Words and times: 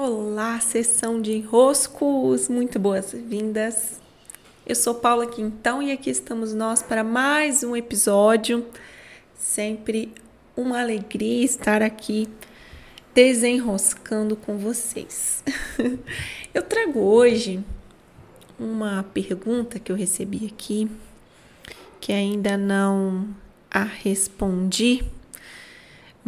Olá, 0.00 0.60
sessão 0.60 1.20
de 1.20 1.32
enroscos, 1.32 2.48
muito 2.48 2.78
boas-vindas. 2.78 4.00
Eu 4.64 4.76
sou 4.76 4.94
Paula 4.94 5.26
Quintão 5.26 5.82
e 5.82 5.90
aqui 5.90 6.08
estamos 6.08 6.54
nós 6.54 6.80
para 6.80 7.02
mais 7.02 7.64
um 7.64 7.74
episódio. 7.74 8.64
Sempre 9.36 10.12
uma 10.56 10.80
alegria 10.80 11.44
estar 11.44 11.82
aqui 11.82 12.28
desenroscando 13.12 14.36
com 14.36 14.56
vocês. 14.56 15.42
eu 16.54 16.62
trago 16.62 17.00
hoje 17.00 17.60
uma 18.56 19.02
pergunta 19.02 19.80
que 19.80 19.90
eu 19.90 19.96
recebi 19.96 20.46
aqui 20.46 20.88
que 22.00 22.12
ainda 22.12 22.56
não 22.56 23.26
a 23.68 23.82
respondi 23.82 25.02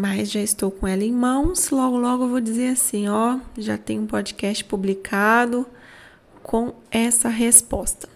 mas 0.01 0.31
já 0.31 0.41
estou 0.41 0.71
com 0.71 0.89
ela 0.89 1.05
em 1.05 1.13
mãos. 1.13 1.69
Logo, 1.69 1.99
logo 1.99 2.25
eu 2.25 2.29
vou 2.31 2.41
dizer 2.41 2.69
assim: 2.71 3.07
ó, 3.07 3.39
já 3.59 3.77
tem 3.77 3.99
um 3.99 4.07
podcast 4.07 4.65
publicado 4.65 5.67
com 6.43 6.73
essa 6.91 7.29
resposta. 7.29 8.09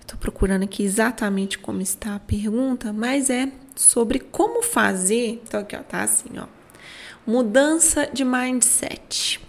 Estou 0.00 0.16
procurando 0.16 0.62
aqui 0.62 0.84
exatamente 0.84 1.58
como 1.58 1.80
está 1.80 2.14
a 2.14 2.20
pergunta, 2.20 2.92
mas 2.92 3.30
é 3.30 3.50
sobre 3.74 4.20
como 4.20 4.62
fazer. 4.62 5.42
Então, 5.42 5.60
aqui, 5.60 5.74
ó, 5.74 5.80
tá 5.80 6.02
assim, 6.02 6.38
ó. 6.38 6.46
Mudança 7.26 8.08
de 8.12 8.24
mindset 8.24 9.40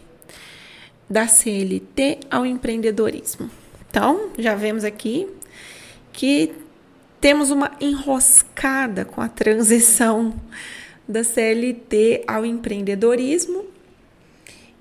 da 1.07 1.27
CLT 1.27 2.21
ao 2.31 2.47
empreendedorismo. 2.47 3.49
Então, 3.89 4.31
já 4.39 4.55
vemos 4.55 4.83
aqui 4.83 5.27
que 6.11 6.51
temos 7.21 7.51
uma 7.51 7.71
enroscada 7.79 9.05
com 9.05 9.21
a 9.21 9.27
transição 9.27 10.33
da 11.07 11.23
CLT 11.23 12.23
ao 12.27 12.45
empreendedorismo, 12.45 13.65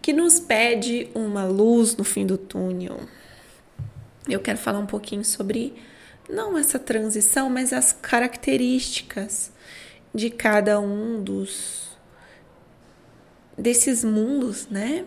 que 0.00 0.12
nos 0.12 0.40
pede 0.40 1.08
uma 1.14 1.45
luz 1.45 1.96
no 1.96 2.04
fim 2.04 2.26
do 2.26 2.36
túnel. 2.36 3.00
Eu 4.29 4.40
quero 4.40 4.59
falar 4.59 4.79
um 4.79 4.87
pouquinho 4.87 5.24
sobre 5.24 5.74
não 6.29 6.56
essa 6.56 6.79
transição, 6.79 7.51
mas 7.51 7.73
as 7.73 7.92
características 7.92 9.52
de 10.14 10.30
cada 10.30 10.79
um 10.80 11.23
dos 11.23 11.90
desses 13.57 14.02
mundos, 14.02 14.66
né? 14.68 15.04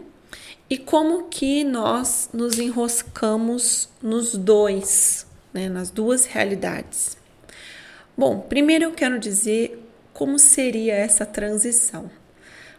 E 0.69 0.77
como 0.77 1.27
que 1.29 1.63
nós 1.63 2.29
nos 2.33 2.57
enroscamos 2.57 3.89
nos 4.01 4.35
dois, 4.35 5.25
né, 5.53 5.69
nas 5.69 5.89
duas 5.89 6.25
realidades. 6.25 7.17
Bom, 8.17 8.39
primeiro 8.39 8.85
eu 8.85 8.91
quero 8.91 9.19
dizer 9.19 9.84
como 10.15 10.39
seria 10.39 10.93
essa 10.93 11.25
transição? 11.25 12.09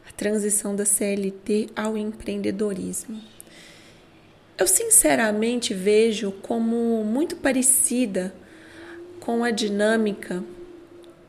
A 0.08 0.12
transição 0.12 0.74
da 0.74 0.86
CLT 0.86 1.68
ao 1.76 1.94
empreendedorismo. 1.94 3.20
Eu 4.56 4.66
sinceramente 4.66 5.74
vejo 5.74 6.32
como 6.32 7.04
muito 7.04 7.36
parecida 7.36 8.34
com 9.20 9.44
a 9.44 9.50
dinâmica 9.50 10.42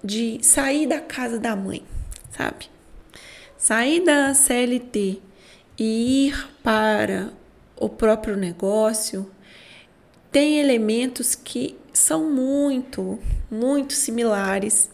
de 0.02 0.39
sair 0.41 0.88
da 0.88 1.02
casa 1.02 1.38
da 1.38 1.58
mãe, 1.58 1.83
sabe? 2.31 2.69
Sair 3.58 3.99
da 4.05 4.33
CLT 4.33 5.19
e 5.77 6.27
ir 6.27 6.49
para 6.64 7.33
o 7.75 7.89
próprio 7.89 8.38
negócio 8.38 9.30
tem 10.31 10.58
elementos 10.58 11.36
que 11.36 11.77
são 11.92 12.31
muito, 12.31 13.19
muito 13.52 13.92
similares 13.92 14.89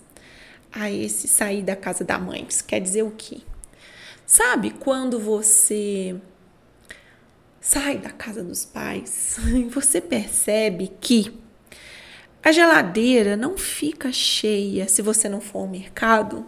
a 0.74 0.90
esse 0.90 1.28
sair 1.28 1.62
da 1.62 1.76
casa 1.76 2.04
da 2.04 2.18
mãe. 2.18 2.46
Isso 2.50 2.66
quer 2.66 2.80
dizer 2.80 3.04
o 3.04 3.12
quê? 3.12 3.42
Sabe 4.26 4.72
quando 4.72 5.20
você 5.20 6.16
sai 7.62 7.98
da 7.98 8.10
casa 8.10 8.44
dos 8.44 8.66
pais 8.66 9.38
e 9.54 9.66
você 9.66 10.02
percebe 10.02 10.92
que 11.00 11.40
a 12.42 12.52
geladeira 12.52 13.38
não 13.38 13.58
fica 13.58 14.12
cheia 14.12 14.88
se 14.88 15.02
você 15.02 15.30
não 15.30 15.40
for 15.40 15.60
ao 15.60 15.68
mercado, 15.68 16.46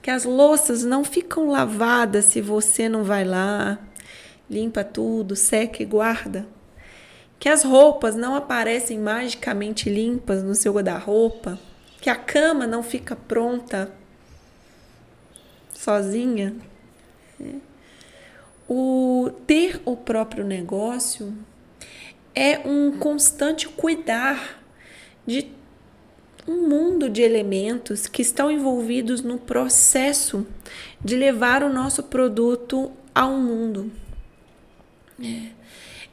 que 0.00 0.10
as 0.10 0.24
louças 0.24 0.82
não 0.82 1.04
ficam 1.04 1.48
lavadas 1.48 2.24
se 2.24 2.40
você 2.40 2.88
não 2.88 3.04
vai 3.04 3.24
lá, 3.24 3.78
limpa 4.50 4.82
tudo, 4.82 5.36
seca 5.36 5.80
e 5.82 5.86
guarda, 5.86 6.46
que 7.38 7.48
as 7.48 7.62
roupas 7.62 8.16
não 8.16 8.34
aparecem 8.34 8.98
magicamente 8.98 9.88
limpas 9.88 10.42
no 10.42 10.54
seu 10.56 10.72
guarda-roupa 10.72 11.58
que 12.02 12.10
a 12.10 12.16
cama 12.16 12.66
não 12.66 12.82
fica 12.82 13.14
pronta 13.14 13.88
sozinha. 15.72 16.52
É. 17.40 17.54
O 18.68 19.30
ter 19.46 19.80
o 19.84 19.96
próprio 19.96 20.44
negócio 20.44 21.32
é 22.34 22.58
um 22.66 22.98
constante 22.98 23.68
cuidar 23.68 24.60
de 25.24 25.52
um 26.46 26.68
mundo 26.68 27.08
de 27.08 27.22
elementos 27.22 28.08
que 28.08 28.20
estão 28.20 28.50
envolvidos 28.50 29.22
no 29.22 29.38
processo 29.38 30.44
de 31.00 31.14
levar 31.14 31.62
o 31.62 31.72
nosso 31.72 32.02
produto 32.02 32.90
ao 33.14 33.34
mundo. 33.34 33.92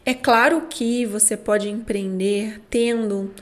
É 0.06 0.14
claro 0.14 0.68
que 0.70 1.04
você 1.08 1.36
pode 1.36 1.68
empreender 1.68 2.62
tendo 2.70 3.34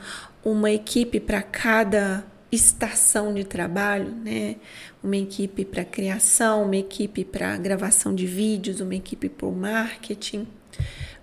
uma 0.42 0.70
equipe 0.70 1.20
para 1.20 1.42
cada 1.42 2.24
estação 2.50 3.34
de 3.34 3.44
trabalho, 3.44 4.10
né? 4.10 4.56
Uma 5.02 5.16
equipe 5.16 5.64
para 5.64 5.84
criação, 5.84 6.64
uma 6.64 6.76
equipe 6.76 7.24
para 7.24 7.56
gravação 7.56 8.14
de 8.14 8.26
vídeos, 8.26 8.80
uma 8.80 8.94
equipe 8.94 9.28
para 9.28 9.46
o 9.46 9.52
marketing. 9.52 10.46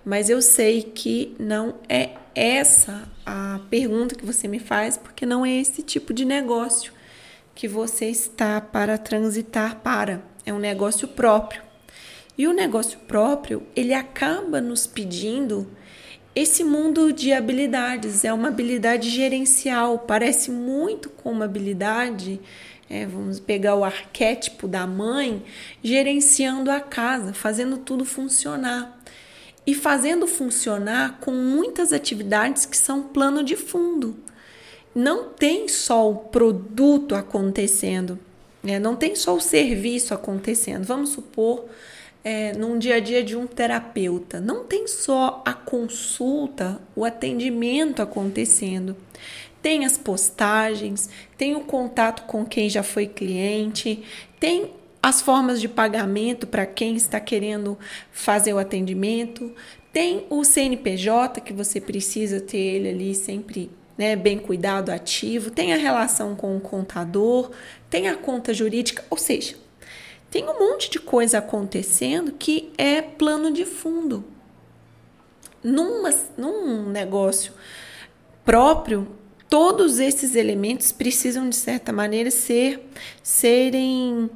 Mas 0.04 0.30
eu 0.30 0.40
sei 0.40 0.82
que 0.82 1.34
não 1.38 1.74
é 1.88 2.10
essa 2.34 3.10
a 3.24 3.60
pergunta 3.68 4.14
que 4.14 4.24
você 4.24 4.46
me 4.46 4.60
faz, 4.60 4.96
porque 4.96 5.26
não 5.26 5.44
é 5.44 5.50
esse 5.50 5.82
tipo 5.82 6.14
de 6.14 6.24
negócio 6.24 6.92
que 7.54 7.66
você 7.66 8.06
está 8.06 8.60
para 8.60 8.98
transitar 8.98 9.80
para. 9.80 10.22
É 10.44 10.52
um 10.52 10.58
negócio 10.58 11.08
próprio. 11.08 11.62
E 12.38 12.46
o 12.46 12.52
negócio 12.52 12.98
próprio, 13.00 13.62
ele 13.74 13.94
acaba 13.94 14.60
nos 14.60 14.86
pedindo 14.86 15.66
esse 16.36 16.62
mundo 16.62 17.14
de 17.14 17.32
habilidades 17.32 18.22
é 18.22 18.30
uma 18.30 18.48
habilidade 18.48 19.08
gerencial, 19.08 20.00
parece 20.00 20.50
muito 20.50 21.08
com 21.08 21.32
uma 21.32 21.46
habilidade, 21.46 22.38
é, 22.90 23.06
vamos 23.06 23.40
pegar 23.40 23.74
o 23.74 23.82
arquétipo 23.82 24.68
da 24.68 24.86
mãe, 24.86 25.42
gerenciando 25.82 26.70
a 26.70 26.78
casa, 26.78 27.32
fazendo 27.32 27.78
tudo 27.78 28.04
funcionar. 28.04 29.00
E 29.66 29.74
fazendo 29.74 30.26
funcionar 30.26 31.18
com 31.20 31.32
muitas 31.32 31.90
atividades 31.90 32.66
que 32.66 32.76
são 32.76 33.02
plano 33.04 33.42
de 33.42 33.56
fundo. 33.56 34.14
Não 34.94 35.30
tem 35.30 35.68
só 35.68 36.10
o 36.10 36.16
produto 36.16 37.14
acontecendo, 37.14 38.18
né? 38.62 38.78
não 38.78 38.94
tem 38.94 39.16
só 39.16 39.34
o 39.34 39.40
serviço 39.40 40.12
acontecendo. 40.12 40.84
Vamos 40.84 41.10
supor 41.10 41.64
é, 42.28 42.52
num 42.54 42.76
dia 42.76 42.96
a 42.96 43.00
dia 43.00 43.22
de 43.22 43.36
um 43.36 43.46
terapeuta. 43.46 44.40
Não 44.40 44.64
tem 44.64 44.88
só 44.88 45.40
a 45.46 45.52
consulta, 45.52 46.80
o 46.96 47.04
atendimento 47.04 48.02
acontecendo. 48.02 48.96
Tem 49.62 49.84
as 49.84 49.96
postagens, 49.96 51.08
tem 51.38 51.54
o 51.54 51.60
contato 51.60 52.24
com 52.24 52.44
quem 52.44 52.68
já 52.68 52.82
foi 52.82 53.06
cliente, 53.06 54.02
tem 54.40 54.72
as 55.00 55.22
formas 55.22 55.60
de 55.60 55.68
pagamento 55.68 56.48
para 56.48 56.66
quem 56.66 56.96
está 56.96 57.20
querendo 57.20 57.78
fazer 58.10 58.52
o 58.52 58.58
atendimento, 58.58 59.54
tem 59.92 60.26
o 60.28 60.42
CNPJ 60.42 61.40
que 61.40 61.52
você 61.52 61.80
precisa 61.80 62.40
ter 62.40 62.58
ele 62.58 62.88
ali 62.88 63.14
sempre 63.14 63.70
né, 63.96 64.16
bem 64.16 64.36
cuidado, 64.36 64.90
ativo, 64.90 65.52
tem 65.52 65.72
a 65.72 65.76
relação 65.76 66.34
com 66.34 66.56
o 66.56 66.60
contador, 66.60 67.52
tem 67.88 68.08
a 68.08 68.16
conta 68.16 68.52
jurídica, 68.52 69.04
ou 69.08 69.16
seja, 69.16 69.54
tem 70.36 70.46
um 70.46 70.58
monte 70.58 70.90
de 70.90 70.98
coisa 70.98 71.38
acontecendo 71.38 72.30
que 72.30 72.70
é 72.76 73.00
plano 73.00 73.50
de 73.50 73.64
fundo. 73.64 74.22
Numa, 75.64 76.10
num 76.36 76.90
negócio 76.90 77.54
próprio, 78.44 79.08
todos 79.48 79.98
esses 79.98 80.34
elementos 80.34 80.92
precisam, 80.92 81.48
de 81.48 81.56
certa 81.56 81.90
maneira, 81.90 82.30
ser, 82.30 82.86
serem 83.22 84.28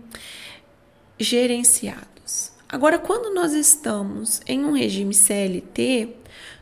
gerenciados. 1.18 2.50
Agora, 2.66 2.98
quando 2.98 3.34
nós 3.34 3.52
estamos 3.52 4.40
em 4.46 4.64
um 4.64 4.72
regime 4.72 5.12
CLT, 5.12 6.16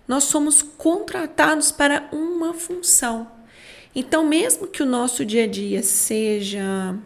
nós 0.08 0.24
somos 0.24 0.62
contratados 0.62 1.70
para 1.70 2.08
uma 2.10 2.54
função. 2.54 3.30
Então, 3.94 4.24
mesmo 4.24 4.66
que 4.66 4.82
o 4.82 4.86
nosso 4.86 5.24
dia 5.24 5.44
a 5.44 5.46
dia 5.46 5.80
seja 5.80 6.98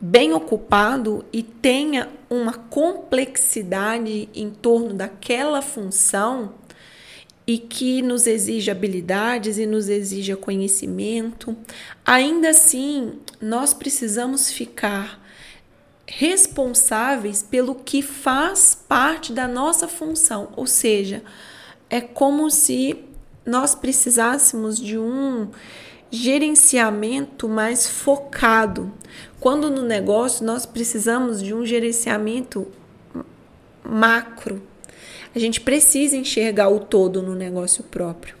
bem 0.00 0.32
ocupado 0.32 1.24
e 1.32 1.42
tenha 1.42 2.08
uma 2.28 2.52
complexidade 2.52 4.28
em 4.34 4.50
torno 4.50 4.92
daquela 4.92 5.62
função 5.62 6.54
e 7.46 7.58
que 7.58 8.02
nos 8.02 8.26
exija 8.26 8.72
habilidades 8.72 9.56
e 9.56 9.66
nos 9.66 9.88
exija 9.88 10.36
conhecimento, 10.36 11.56
ainda 12.04 12.50
assim 12.50 13.20
nós 13.40 13.72
precisamos 13.72 14.50
ficar 14.50 15.24
responsáveis 16.06 17.42
pelo 17.42 17.74
que 17.74 18.02
faz 18.02 18.80
parte 18.88 19.32
da 19.32 19.46
nossa 19.46 19.86
função, 19.86 20.52
ou 20.56 20.66
seja, 20.66 21.22
é 21.88 22.00
como 22.00 22.50
se 22.50 23.04
nós 23.44 23.74
precisássemos 23.74 24.78
de 24.78 24.98
um 24.98 25.48
gerenciamento 26.10 27.48
mais 27.48 27.86
focado. 27.86 28.92
Quando 29.40 29.70
no 29.70 29.82
negócio 29.82 30.44
nós 30.44 30.64
precisamos 30.66 31.42
de 31.42 31.52
um 31.54 31.64
gerenciamento 31.64 32.66
macro. 33.84 34.62
A 35.34 35.38
gente 35.38 35.60
precisa 35.60 36.16
enxergar 36.16 36.68
o 36.68 36.80
todo 36.80 37.22
no 37.22 37.34
negócio 37.34 37.84
próprio. 37.84 38.34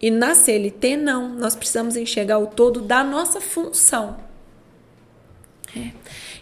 E 0.00 0.10
na 0.10 0.34
CLT, 0.34 0.96
não. 0.96 1.28
Nós 1.28 1.54
precisamos 1.54 1.96
enxergar 1.96 2.38
o 2.38 2.46
todo 2.46 2.80
da 2.80 3.04
nossa 3.04 3.40
função. 3.40 4.16
É. 5.76 5.92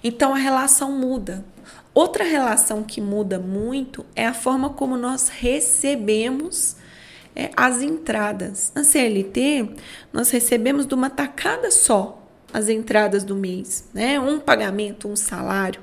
Então 0.03 0.33
a 0.33 0.39
relação 0.39 0.93
muda. 0.93 1.45
Outra 1.93 2.25
relação 2.25 2.83
que 2.83 3.01
muda 3.01 3.39
muito 3.39 4.07
é 4.15 4.27
a 4.27 4.33
forma 4.33 4.71
como 4.71 4.97
nós 4.97 5.29
recebemos 5.29 6.77
é, 7.39 7.51
as 7.57 7.81
entradas. 7.81 8.73
Na 8.75 8.83
CLT, 8.83 9.71
nós 10.13 10.29
recebemos 10.31 10.85
de 10.85 10.95
uma 10.95 11.09
tacada 11.09 11.71
só 11.71 12.29
as 12.53 12.69
entradas 12.69 13.23
do 13.23 13.37
mês, 13.37 13.89
né? 13.95 14.19
Um 14.19 14.41
pagamento, 14.41 15.07
um 15.07 15.15
salário. 15.15 15.81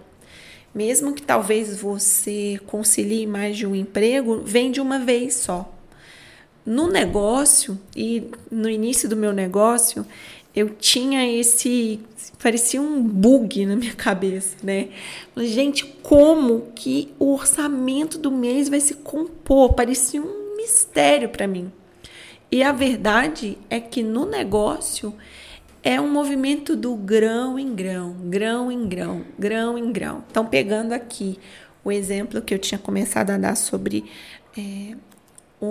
Mesmo 0.73 1.13
que 1.13 1.21
talvez 1.21 1.79
você 1.79 2.59
concilie 2.67 3.25
mais 3.25 3.55
de 3.55 3.65
um 3.65 3.73
emprego, 3.73 4.41
vem 4.43 4.69
de 4.69 4.81
uma 4.81 4.99
vez 4.99 5.35
só. 5.35 5.73
No 6.65 6.91
negócio 6.91 7.79
e 7.95 8.29
no 8.51 8.69
início 8.69 9.07
do 9.07 9.15
meu 9.15 9.31
negócio, 9.31 10.05
eu 10.53 10.69
tinha 10.71 11.25
esse 11.25 12.01
parecia 12.41 12.81
um 12.81 13.01
bug 13.01 13.65
na 13.65 13.75
minha 13.75 13.93
cabeça, 13.93 14.57
né? 14.61 14.89
Gente, 15.37 15.85
como 16.03 16.71
que 16.75 17.13
o 17.17 17.33
orçamento 17.33 18.17
do 18.17 18.31
mês 18.31 18.67
vai 18.67 18.81
se 18.81 18.95
compor? 18.95 19.73
Parecia 19.73 20.21
um 20.21 20.44
mistério 20.65 21.29
para 21.29 21.47
mim. 21.47 21.71
E 22.51 22.63
a 22.63 22.71
verdade 22.71 23.57
é 23.69 23.79
que 23.79 24.01
no 24.01 24.25
negócio 24.25 25.15
é 25.83 26.01
um 26.01 26.11
movimento 26.11 26.75
do 26.75 26.95
grão 26.95 27.59
em 27.59 27.75
grão, 27.75 28.13
grão 28.23 28.71
em 28.71 28.87
grão, 28.87 29.23
grão 29.37 29.77
em 29.77 29.91
grão. 29.91 30.23
Então, 30.29 30.45
pegando 30.45 30.93
aqui 30.93 31.39
o 31.83 31.91
exemplo 31.91 32.41
que 32.41 32.53
eu 32.53 32.59
tinha 32.59 32.79
começado 32.79 33.29
a 33.29 33.37
dar 33.37 33.55
sobre 33.55 34.05
é, 34.57 34.95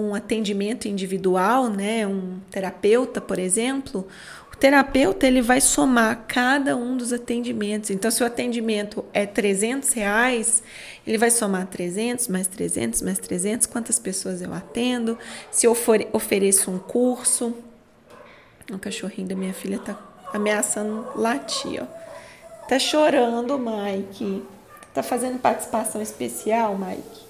um 0.00 0.14
atendimento 0.14 0.88
individual, 0.88 1.68
né, 1.68 2.06
um 2.06 2.38
terapeuta, 2.50 3.20
por 3.20 3.38
exemplo, 3.38 4.06
o 4.54 4.56
terapeuta 4.56 5.26
ele 5.26 5.42
vai 5.42 5.60
somar 5.60 6.26
cada 6.28 6.76
um 6.76 6.96
dos 6.96 7.12
atendimentos. 7.12 7.90
Então, 7.90 8.08
se 8.08 8.22
o 8.22 8.26
atendimento 8.26 9.04
é 9.12 9.26
300 9.26 9.92
reais, 9.92 10.62
ele 11.04 11.18
vai 11.18 11.30
somar 11.30 11.66
300 11.66 12.28
mais 12.28 12.46
300 12.46 13.02
mais 13.02 13.18
300, 13.18 13.66
quantas 13.66 13.98
pessoas 13.98 14.40
eu 14.40 14.54
atendo, 14.54 15.18
se 15.50 15.66
eu 15.66 15.74
for, 15.74 16.06
ofereço 16.12 16.70
um 16.70 16.78
curso. 16.78 17.52
O 18.72 18.78
cachorrinho 18.78 19.26
da 19.26 19.34
minha 19.34 19.52
filha 19.52 19.78
tá 19.80 19.98
ameaçando 20.32 21.04
latir, 21.16 21.82
ó. 21.82 22.04
Tá 22.68 22.78
chorando, 22.78 23.58
Mike. 23.58 24.42
Tá 24.94 25.02
fazendo 25.02 25.40
participação 25.40 26.00
especial, 26.00 26.78
Mike. 26.78 27.23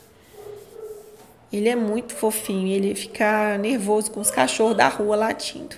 Ele 1.54 1.68
é 1.68 1.76
muito 1.76 2.14
fofinho, 2.14 2.66
ele 2.66 2.94
fica 2.94 3.56
nervoso 3.58 4.10
com 4.10 4.20
os 4.20 4.30
cachorros 4.30 4.76
da 4.76 4.88
rua 4.88 5.14
latindo. 5.14 5.76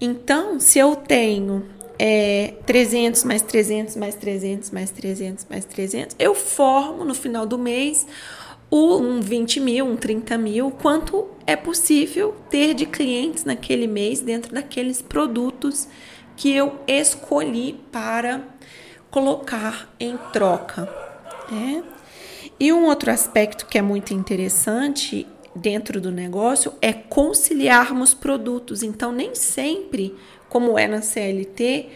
Então, 0.00 0.58
se 0.58 0.78
eu 0.78 0.96
tenho 0.96 1.64
é, 1.96 2.54
300 2.66 3.22
mais 3.22 3.40
300 3.42 3.94
mais 3.94 4.16
300 4.16 4.70
mais 4.70 4.90
300 4.90 5.46
mais 5.48 5.64
300, 5.64 6.16
eu 6.18 6.34
formo 6.34 7.04
no 7.04 7.14
final 7.14 7.46
do 7.46 7.56
mês 7.56 8.06
um 8.70 9.20
20 9.20 9.60
mil, 9.60 9.86
um 9.86 9.96
30 9.96 10.36
mil, 10.36 10.70
quanto 10.72 11.28
é 11.46 11.54
possível 11.54 12.34
ter 12.50 12.74
de 12.74 12.84
clientes 12.84 13.44
naquele 13.44 13.86
mês 13.86 14.20
dentro 14.20 14.52
daqueles 14.52 15.00
produtos 15.00 15.86
que 16.36 16.52
eu 16.52 16.74
escolhi 16.88 17.80
para 17.92 18.42
colocar 19.10 19.94
em 19.98 20.16
troca. 20.32 20.88
Né? 21.50 21.82
E 22.60 22.72
um 22.72 22.86
outro 22.86 23.10
aspecto 23.10 23.66
que 23.66 23.78
é 23.78 23.82
muito 23.82 24.12
interessante 24.12 25.26
dentro 25.54 26.00
do 26.00 26.10
negócio 26.10 26.72
é 26.82 26.92
conciliarmos 26.92 28.14
produtos. 28.14 28.82
Então, 28.82 29.12
nem 29.12 29.34
sempre, 29.34 30.14
como 30.48 30.78
é 30.78 30.88
na 30.88 31.00
CLT, 31.00 31.88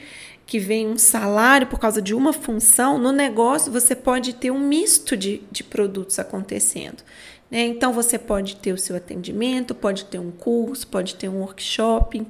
que 0.47 0.59
vem 0.59 0.87
um 0.87 0.99
salário 0.99 1.67
por 1.67 1.81
causa 1.81 2.01
de 2.01 2.15
uma 2.15 2.33
função, 2.33 2.99
no 2.99 3.11
negócio 3.11 3.73
você 3.73 3.95
pode 3.95 4.35
ter 4.35 4.51
um 4.51 4.59
misto 4.59 5.17
de, 5.17 5.43
de 5.51 5.65
produtos 5.65 6.19
acontecendo. 6.19 7.03
Né? 7.51 7.65
Então, 7.65 7.93
você 7.93 8.17
pode 8.17 8.57
ter 8.57 8.73
o 8.73 8.79
seu 8.79 8.95
atendimento, 8.95 9.75
pode 9.75 10.05
ter 10.05 10.19
um 10.19 10.31
curso, 10.31 10.87
pode 10.87 11.17
ter 11.17 11.29
um 11.29 11.41
workshop. 11.41 12.25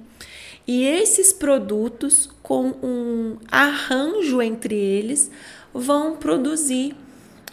E 0.66 0.84
esses 0.84 1.32
produtos, 1.32 2.30
com 2.42 2.68
um 2.82 3.36
arranjo 3.50 4.40
entre 4.40 4.74
eles, 4.74 5.30
vão 5.74 6.16
produzir 6.16 6.94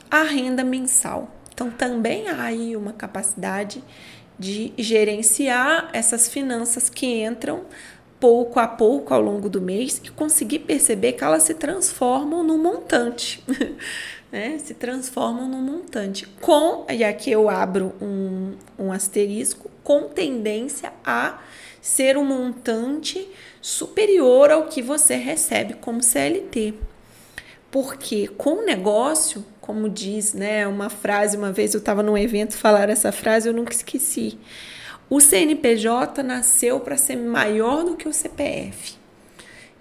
a 0.09 0.23
renda 0.23 0.63
mensal. 0.63 1.29
Então, 1.53 1.69
também 1.69 2.27
há 2.29 2.44
aí 2.44 2.75
uma 2.75 2.94
capacidade 2.94 3.83
de 4.38 4.71
gerenciar 4.77 5.89
essas 5.91 6.29
finanças 6.29 6.89
que 6.89 7.06
entram 7.23 7.65
pouco 8.19 8.59
a 8.59 8.67
pouco 8.67 9.13
ao 9.13 9.21
longo 9.21 9.50
do 9.50 9.61
mês 9.61 10.01
e 10.03 10.09
conseguir 10.09 10.59
perceber 10.59 11.13
que 11.13 11.23
elas 11.23 11.44
se 11.44 11.53
transformam 11.53 12.44
num 12.44 12.57
montante. 12.57 13.44
né? 14.31 14.57
Se 14.59 14.73
transformam 14.73 15.47
num 15.47 15.61
montante. 15.61 16.25
Com, 16.41 16.85
e 16.89 17.03
aqui 17.03 17.31
eu 17.31 17.50
abro 17.50 17.94
um, 18.01 18.53
um 18.77 18.91
asterisco, 18.91 19.69
com 19.83 20.03
tendência 20.03 20.94
a 21.03 21.39
ser 21.81 22.17
um 22.17 22.25
montante 22.25 23.27
superior 23.61 24.51
ao 24.51 24.67
que 24.67 24.81
você 24.81 25.15
recebe 25.15 25.73
como 25.75 26.03
CLT. 26.03 26.73
Porque 27.71 28.27
com 28.27 28.61
o 28.61 28.65
negócio, 28.65 29.45
como 29.69 29.88
diz, 29.88 30.33
né, 30.33 30.66
uma 30.66 30.89
frase, 30.89 31.38
uma 31.38 31.51
vez 31.51 31.75
eu 31.75 31.77
estava 31.77 32.01
num 32.01 32.18
evento 32.18 32.57
falar 32.57 32.89
essa 32.89 33.12
frase, 33.12 33.48
eu 33.48 33.54
nunca 33.54 33.71
esqueci. 33.71 34.36
O 35.07 35.19
CNPJ 35.19 36.24
nasceu 36.24 36.80
para 36.80 36.98
ser 36.98 37.16
maior 37.16 37.83
do 37.83 37.95
que 37.95 38.07
o 38.07 38.12
CPF. 38.12 38.95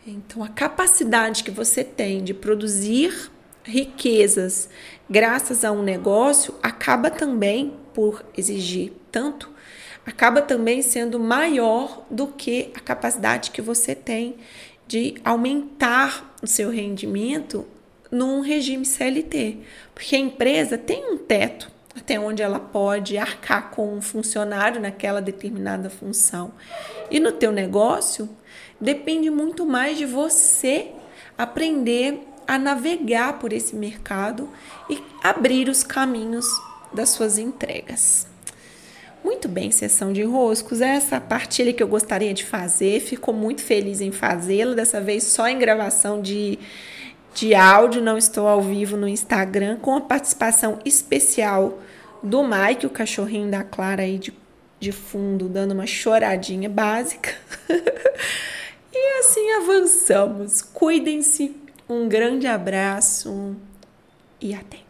Então, 0.07 0.45
a 0.45 0.49
capacidade 0.49 1.43
que 1.43 1.51
você 1.51 1.83
tem 1.83 2.23
de 2.23 2.35
produzir 2.35 3.31
riquezas 3.65 4.69
graças 5.09 5.65
a 5.65 5.73
um 5.73 5.83
negócio 5.83 6.55
acaba 6.63 7.11
também 7.11 7.73
por 7.95 8.23
exigir 8.37 8.93
tanto, 9.11 9.49
acaba 10.05 10.43
também 10.43 10.83
sendo 10.83 11.19
maior 11.19 12.05
do 12.11 12.27
que 12.27 12.73
a 12.75 12.81
capacidade 12.81 13.53
que 13.53 13.63
você 13.63 13.95
tem 13.95 14.37
de 14.87 15.15
aumentar 15.25 16.35
o 16.43 16.47
seu 16.47 16.69
rendimento 16.69 17.67
num 18.11 18.41
regime 18.41 18.85
CLT, 18.85 19.59
porque 19.95 20.17
a 20.17 20.19
empresa 20.19 20.79
tem 20.79 21.13
um 21.13 21.19
teto 21.19 21.71
até 21.97 22.19
onde 22.19 22.43
ela 22.43 22.61
pode 22.61 23.19
arcar 23.19 23.71
com 23.71 23.95
um 23.95 24.01
funcionário 24.01 24.81
naquela 24.81 25.21
determinada 25.21 25.91
função. 25.91 26.53
E 27.11 27.19
no 27.19 27.33
teu 27.33 27.51
negócio 27.51 28.29
depende 28.81 29.29
muito 29.31 29.67
mais 29.67 29.99
de 29.99 30.07
você 30.07 30.93
aprender 31.37 32.21
a 32.47 32.59
navegar 32.59 33.39
por 33.39 33.53
esse 33.53 33.77
mercado 33.77 34.49
e 34.89 35.03
abrir 35.23 35.69
os 35.69 35.83
caminhos 35.83 36.47
das 36.93 37.11
suas 37.11 37.37
entregas. 37.37 38.27
Muito 39.23 39.49
bem, 39.49 39.71
sessão 39.71 40.13
de 40.13 40.23
roscos. 40.23 40.81
Essa 40.81 41.21
partilha 41.21 41.73
que 41.73 41.83
eu 41.83 41.89
gostaria 41.89 42.33
de 42.33 42.45
fazer, 42.45 43.01
ficou 43.01 43.35
muito 43.35 43.63
feliz 43.63 44.01
em 44.01 44.13
fazê-la, 44.13 44.75
dessa 44.75 45.01
vez 45.01 45.25
só 45.25 45.49
em 45.49 45.59
gravação 45.59 46.23
de 46.23 46.59
de 47.35 47.55
áudio, 47.55 48.03
não 48.03 48.19
estou 48.19 48.49
ao 48.49 48.61
vivo 48.61 48.97
no 48.97 49.07
Instagram, 49.07 49.77
com 49.77 49.95
a 49.95 50.01
participação 50.01 50.79
especial 50.85 51.79
do 52.23 52.43
Mike, 52.43 52.87
o 52.87 52.91
cachorrinho 52.91 53.51
da 53.51 53.63
Clara 53.63 54.03
aí 54.03 54.19
de, 54.19 54.33
de 54.81 54.93
fundo, 54.93 55.49
dando 55.49 55.73
uma 55.73 55.87
choradinha 55.87 56.69
básica. 56.69 57.35
e 58.93 59.21
assim 59.21 59.53
avançamos. 59.53 60.63
Cuidem-se, 60.63 61.55
um 61.89 62.09
grande 62.09 62.47
abraço 62.47 63.57
e 64.41 64.55
até. 64.55 64.88